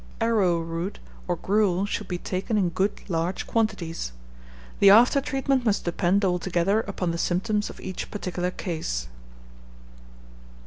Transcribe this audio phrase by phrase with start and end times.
[0.19, 0.97] Arrowroot
[1.27, 4.13] or gruel should be taken in good large quantities.
[4.79, 9.07] The after treatment must depend altogether upon the symptoms of each particular case.